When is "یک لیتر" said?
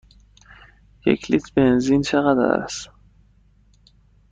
1.05-1.51